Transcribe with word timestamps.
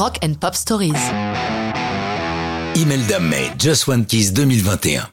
Rock 0.00 0.18
and 0.24 0.32
Pop 0.40 0.54
Stories. 0.54 0.94
Imelda 2.74 3.20
May, 3.20 3.50
Just 3.58 3.86
One 3.86 4.06
Kiss 4.06 4.32
2021. 4.32 5.06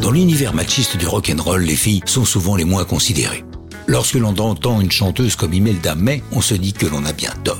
Dans 0.00 0.12
l'univers 0.12 0.54
machiste 0.54 0.96
du 0.96 1.08
rock'n'roll, 1.08 1.64
les 1.64 1.74
filles 1.74 2.02
sont 2.04 2.24
souvent 2.24 2.54
les 2.54 2.62
moins 2.62 2.84
considérées. 2.84 3.44
Lorsque 3.88 4.14
l'on 4.14 4.38
entend 4.38 4.80
une 4.80 4.92
chanteuse 4.92 5.34
comme 5.34 5.52
Imelda 5.52 5.96
May, 5.96 6.22
on 6.30 6.40
se 6.40 6.54
dit 6.54 6.74
que 6.74 6.86
l'on 6.86 7.04
a 7.06 7.12
bien 7.12 7.32
tort. 7.42 7.58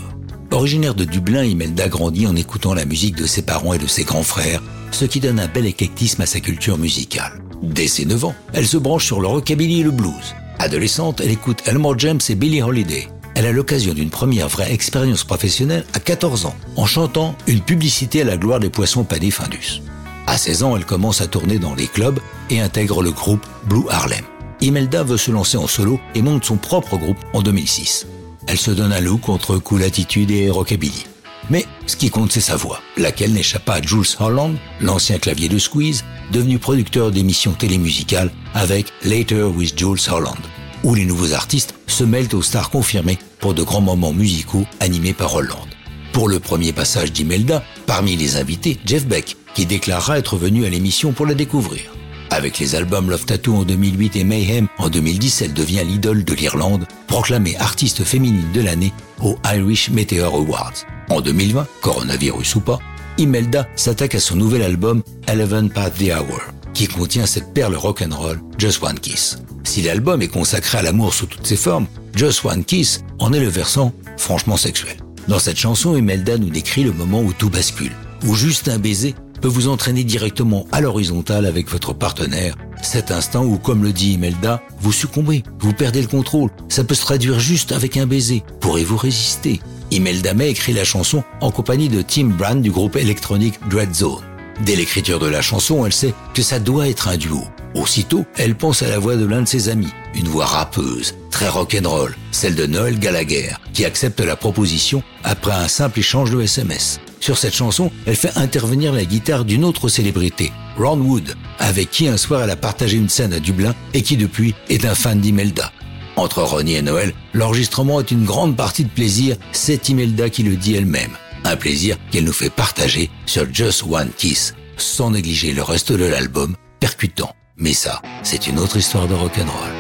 Originaire 0.52 0.94
de 0.94 1.02
Dublin, 1.02 1.42
Imelda 1.42 1.88
grandit 1.88 2.28
en 2.28 2.36
écoutant 2.36 2.72
la 2.72 2.84
musique 2.84 3.16
de 3.16 3.26
ses 3.26 3.42
parents 3.42 3.72
et 3.72 3.78
de 3.78 3.88
ses 3.88 4.04
grands 4.04 4.22
frères, 4.22 4.62
ce 4.92 5.06
qui 5.06 5.18
donne 5.18 5.40
un 5.40 5.48
bel 5.48 5.66
éclectisme 5.66 6.22
à 6.22 6.26
sa 6.26 6.38
culture 6.38 6.78
musicale. 6.78 7.42
Dès 7.64 7.88
ses 7.88 8.04
9 8.04 8.26
ans, 8.26 8.34
elle 8.52 8.68
se 8.68 8.76
branche 8.76 9.06
sur 9.06 9.20
le 9.20 9.26
rockabilly 9.26 9.80
et 9.80 9.82
le 9.82 9.90
blues. 9.90 10.36
Adolescente, 10.60 11.20
elle 11.20 11.32
écoute 11.32 11.64
Elmore 11.66 11.98
James 11.98 12.20
et 12.28 12.36
Billie 12.36 12.62
Holiday. 12.62 13.08
Elle 13.38 13.46
a 13.46 13.52
l'occasion 13.52 13.94
d'une 13.94 14.10
première 14.10 14.48
vraie 14.48 14.72
expérience 14.72 15.22
professionnelle 15.22 15.84
à 15.92 16.00
14 16.00 16.46
ans, 16.46 16.56
en 16.74 16.86
chantant 16.86 17.36
une 17.46 17.60
publicité 17.60 18.22
à 18.22 18.24
la 18.24 18.36
gloire 18.36 18.58
des 18.58 18.68
poissons 18.68 19.04
panés 19.04 19.30
Findus. 19.30 19.80
À 20.26 20.36
16 20.36 20.64
ans, 20.64 20.76
elle 20.76 20.84
commence 20.84 21.20
à 21.20 21.28
tourner 21.28 21.60
dans 21.60 21.76
les 21.76 21.86
clubs 21.86 22.18
et 22.50 22.60
intègre 22.60 23.00
le 23.00 23.12
groupe 23.12 23.46
Blue 23.68 23.88
Harlem. 23.90 24.24
Imelda 24.60 25.04
veut 25.04 25.16
se 25.16 25.30
lancer 25.30 25.56
en 25.56 25.68
solo 25.68 26.00
et 26.16 26.22
monte 26.22 26.46
son 26.46 26.56
propre 26.56 26.96
groupe 26.96 27.18
en 27.32 27.40
2006. 27.40 28.08
Elle 28.48 28.58
se 28.58 28.72
donne 28.72 28.92
un 28.92 29.00
look 29.00 29.28
entre 29.28 29.58
cool 29.58 29.84
attitude 29.84 30.32
et 30.32 30.50
rockabilly. 30.50 31.06
Mais 31.48 31.64
ce 31.86 31.94
qui 31.94 32.10
compte, 32.10 32.32
c'est 32.32 32.40
sa 32.40 32.56
voix, 32.56 32.80
laquelle 32.96 33.32
n'échappe 33.32 33.64
pas 33.64 33.74
à 33.74 33.82
Jules 33.82 34.16
Holland, 34.18 34.56
l'ancien 34.80 35.18
clavier 35.18 35.48
de 35.48 35.60
Squeeze, 35.60 36.04
devenu 36.32 36.58
producteur 36.58 37.12
d'émissions 37.12 37.52
télémusicales 37.52 38.32
avec 38.54 38.92
Later 39.04 39.44
with 39.44 39.78
Jules 39.78 40.10
Holland, 40.10 40.40
où 40.84 40.94
les 40.94 41.04
nouveaux 41.04 41.32
artistes 41.32 41.74
se 41.86 42.04
mêlent 42.04 42.34
aux 42.34 42.42
stars 42.42 42.70
confirmées 42.70 43.18
pour 43.40 43.54
de 43.54 43.62
grands 43.62 43.80
moments 43.80 44.12
musicaux 44.12 44.66
animés 44.80 45.14
par 45.14 45.34
Holland. 45.34 45.68
Pour 46.12 46.28
le 46.28 46.40
premier 46.40 46.72
passage 46.72 47.12
d'Imelda, 47.12 47.62
parmi 47.86 48.16
les 48.16 48.36
invités, 48.36 48.78
Jeff 48.84 49.06
Beck, 49.06 49.36
qui 49.54 49.66
déclarera 49.66 50.18
être 50.18 50.36
venu 50.36 50.64
à 50.64 50.68
l'émission 50.68 51.12
pour 51.12 51.26
la 51.26 51.34
découvrir. 51.34 51.82
Avec 52.30 52.58
les 52.58 52.74
albums 52.74 53.08
Love 53.08 53.24
Tattoo 53.24 53.54
en 53.54 53.62
2008 53.62 54.16
et 54.16 54.24
Mayhem 54.24 54.68
en 54.78 54.90
2010, 54.90 55.42
elle 55.42 55.54
devient 55.54 55.82
l'idole 55.86 56.24
de 56.24 56.34
l'Irlande, 56.34 56.86
proclamée 57.06 57.56
artiste 57.56 58.04
féminine 58.04 58.52
de 58.52 58.60
l'année 58.60 58.92
aux 59.22 59.36
Irish 59.44 59.90
Meteor 59.90 60.34
Awards. 60.34 60.74
En 61.08 61.20
2020, 61.20 61.66
coronavirus 61.80 62.56
ou 62.56 62.60
pas, 62.60 62.78
Imelda 63.16 63.66
s'attaque 63.76 64.14
à 64.14 64.20
son 64.20 64.36
nouvel 64.36 64.62
album 64.62 65.02
Eleven 65.26 65.70
Path 65.70 65.94
the 65.98 66.10
Hour, 66.12 66.40
qui 66.78 66.86
contient 66.86 67.26
cette 67.26 67.52
perle 67.52 67.74
rock'n'roll 67.74 68.40
Just 68.56 68.80
One 68.84 69.00
Kiss. 69.00 69.38
Si 69.64 69.82
l'album 69.82 70.22
est 70.22 70.28
consacré 70.28 70.78
à 70.78 70.82
l'amour 70.82 71.12
sous 71.12 71.26
toutes 71.26 71.44
ses 71.44 71.56
formes, 71.56 71.88
Just 72.14 72.44
One 72.44 72.64
Kiss 72.64 73.02
en 73.18 73.32
est 73.32 73.40
le 73.40 73.48
versant 73.48 73.92
franchement 74.16 74.56
sexuel. 74.56 74.96
Dans 75.26 75.40
cette 75.40 75.58
chanson, 75.58 75.96
Imelda 75.96 76.38
nous 76.38 76.50
décrit 76.50 76.84
le 76.84 76.92
moment 76.92 77.20
où 77.20 77.32
tout 77.32 77.50
bascule, 77.50 77.90
où 78.24 78.36
juste 78.36 78.68
un 78.68 78.78
baiser 78.78 79.16
peut 79.40 79.48
vous 79.48 79.66
entraîner 79.66 80.04
directement 80.04 80.68
à 80.70 80.80
l'horizontale 80.80 81.46
avec 81.46 81.68
votre 81.68 81.94
partenaire. 81.94 82.54
Cet 82.80 83.10
instant 83.10 83.44
où, 83.44 83.58
comme 83.58 83.82
le 83.82 83.92
dit 83.92 84.12
Imelda, 84.12 84.62
vous 84.80 84.92
succombez, 84.92 85.42
vous 85.58 85.72
perdez 85.72 86.00
le 86.00 86.06
contrôle. 86.06 86.50
Ça 86.68 86.84
peut 86.84 86.94
se 86.94 87.02
traduire 87.02 87.40
juste 87.40 87.72
avec 87.72 87.96
un 87.96 88.06
baiser. 88.06 88.44
Pourrez-vous 88.60 88.96
résister? 88.96 89.60
Imelda 89.90 90.32
May 90.32 90.50
écrit 90.50 90.74
la 90.74 90.84
chanson 90.84 91.24
en 91.40 91.50
compagnie 91.50 91.88
de 91.88 92.02
Tim 92.02 92.26
Brand 92.26 92.62
du 92.62 92.70
groupe 92.70 92.94
électronique 92.94 93.58
Dread 93.68 93.92
Zone. 93.92 94.27
Dès 94.60 94.74
l'écriture 94.74 95.20
de 95.20 95.28
la 95.28 95.40
chanson, 95.40 95.86
elle 95.86 95.92
sait 95.92 96.14
que 96.34 96.42
ça 96.42 96.58
doit 96.58 96.88
être 96.88 97.08
un 97.08 97.16
duo. 97.16 97.44
Aussitôt, 97.74 98.24
elle 98.36 98.56
pense 98.56 98.82
à 98.82 98.88
la 98.88 98.98
voix 98.98 99.16
de 99.16 99.24
l'un 99.24 99.42
de 99.42 99.48
ses 99.48 99.68
amis, 99.68 99.92
une 100.14 100.26
voix 100.26 100.46
rappeuse, 100.46 101.14
très 101.30 101.48
rock'n'roll, 101.48 102.16
celle 102.32 102.56
de 102.56 102.66
Noël 102.66 102.98
Gallagher, 102.98 103.52
qui 103.72 103.84
accepte 103.84 104.20
la 104.20 104.36
proposition 104.36 105.02
après 105.22 105.52
un 105.52 105.68
simple 105.68 106.00
échange 106.00 106.32
de 106.32 106.40
SMS. 106.40 107.00
Sur 107.20 107.38
cette 107.38 107.54
chanson, 107.54 107.92
elle 108.06 108.16
fait 108.16 108.36
intervenir 108.36 108.92
la 108.92 109.04
guitare 109.04 109.44
d'une 109.44 109.64
autre 109.64 109.88
célébrité, 109.88 110.52
Ron 110.76 110.98
Wood, 110.98 111.34
avec 111.58 111.90
qui 111.90 112.08
un 112.08 112.16
soir 112.16 112.42
elle 112.42 112.50
a 112.50 112.56
partagé 112.56 112.96
une 112.96 113.08
scène 113.08 113.32
à 113.32 113.40
Dublin 113.40 113.74
et 113.94 114.02
qui 114.02 114.16
depuis 114.16 114.54
est 114.68 114.84
un 114.84 114.94
fan 114.94 115.20
d'Imelda. 115.20 115.72
Entre 116.16 116.42
Ronnie 116.42 116.74
et 116.74 116.82
Noël, 116.82 117.14
l'enregistrement 117.32 118.00
est 118.00 118.10
une 118.10 118.24
grande 118.24 118.56
partie 118.56 118.84
de 118.84 118.90
plaisir, 118.90 119.36
c'est 119.52 119.88
Imelda 119.88 120.30
qui 120.30 120.42
le 120.42 120.56
dit 120.56 120.74
elle-même. 120.74 121.12
Un 121.48 121.56
plaisir 121.56 121.96
qu'elle 122.10 122.24
nous 122.24 122.32
fait 122.34 122.50
partager 122.50 123.08
sur 123.24 123.46
Just 123.50 123.82
One 123.88 124.10
Kiss, 124.18 124.52
sans 124.76 125.12
négliger 125.12 125.52
le 125.52 125.62
reste 125.62 125.92
de 125.92 126.04
l'album, 126.04 126.54
percutant. 126.78 127.34
Mais 127.56 127.72
ça, 127.72 128.02
c'est 128.22 128.48
une 128.48 128.58
autre 128.58 128.76
histoire 128.76 129.08
de 129.08 129.14
rock'n'roll. 129.14 129.77